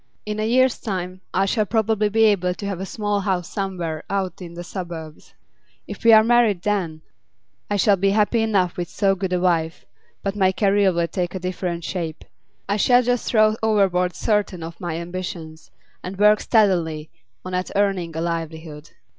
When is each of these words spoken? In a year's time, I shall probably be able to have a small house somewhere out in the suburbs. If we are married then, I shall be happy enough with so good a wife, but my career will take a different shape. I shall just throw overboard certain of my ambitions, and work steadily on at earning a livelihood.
In 0.25 0.39
a 0.39 0.47
year's 0.49 0.79
time, 0.79 1.21
I 1.31 1.45
shall 1.45 1.67
probably 1.67 2.09
be 2.09 2.23
able 2.23 2.55
to 2.55 2.65
have 2.65 2.79
a 2.79 2.87
small 2.87 3.19
house 3.21 3.47
somewhere 3.47 4.03
out 4.09 4.41
in 4.41 4.55
the 4.55 4.63
suburbs. 4.63 5.35
If 5.87 6.03
we 6.03 6.11
are 6.11 6.23
married 6.23 6.63
then, 6.63 7.03
I 7.69 7.75
shall 7.75 7.97
be 7.97 8.09
happy 8.09 8.41
enough 8.41 8.77
with 8.77 8.89
so 8.89 9.13
good 9.13 9.31
a 9.31 9.39
wife, 9.39 9.85
but 10.23 10.35
my 10.35 10.53
career 10.53 10.91
will 10.91 11.07
take 11.07 11.35
a 11.35 11.39
different 11.39 11.83
shape. 11.83 12.25
I 12.67 12.77
shall 12.77 13.03
just 13.03 13.27
throw 13.27 13.55
overboard 13.61 14.15
certain 14.15 14.63
of 14.63 14.81
my 14.81 14.95
ambitions, 14.97 15.69
and 16.03 16.17
work 16.17 16.39
steadily 16.39 17.11
on 17.45 17.53
at 17.53 17.69
earning 17.75 18.15
a 18.17 18.21
livelihood. 18.21 18.89